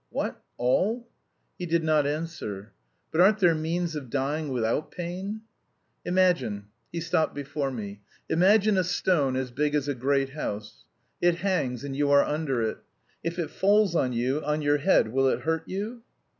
"What, 0.09 0.41
all?" 0.57 1.07
He 1.59 1.67
did 1.67 1.83
not 1.83 2.07
answer. 2.07 2.73
"But 3.11 3.21
aren't 3.21 3.37
there 3.37 3.53
means 3.53 3.95
of 3.95 4.09
dying 4.09 4.49
without 4.49 4.89
pain?" 4.89 5.41
"Imagine" 6.03 6.69
he 6.91 6.99
stopped 6.99 7.35
before 7.35 7.69
me 7.69 8.01
"imagine 8.27 8.79
a 8.79 8.83
stone 8.83 9.35
as 9.35 9.51
big 9.51 9.75
as 9.75 9.87
a 9.87 9.93
great 9.93 10.29
house; 10.29 10.85
it 11.21 11.35
hangs 11.45 11.83
and 11.83 11.95
you 11.95 12.09
are 12.09 12.23
under 12.25 12.63
it; 12.63 12.79
if 13.23 13.37
it 13.37 13.51
falls 13.51 13.95
on 13.95 14.11
you, 14.11 14.43
on 14.43 14.63
your 14.63 14.79
head, 14.79 15.09
will 15.09 15.27
it 15.27 15.41
hurt 15.41 15.67
you?" 15.69 16.01